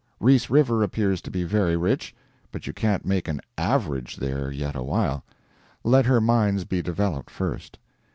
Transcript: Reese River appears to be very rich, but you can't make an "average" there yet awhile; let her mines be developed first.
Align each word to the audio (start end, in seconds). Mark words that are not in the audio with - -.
Reese 0.19 0.49
River 0.49 0.81
appears 0.81 1.21
to 1.21 1.29
be 1.29 1.43
very 1.43 1.77
rich, 1.77 2.15
but 2.51 2.65
you 2.65 2.73
can't 2.73 3.05
make 3.05 3.27
an 3.27 3.39
"average" 3.55 4.15
there 4.15 4.49
yet 4.51 4.75
awhile; 4.75 5.23
let 5.83 6.07
her 6.07 6.19
mines 6.19 6.63
be 6.63 6.81
developed 6.81 7.29
first. 7.29 7.77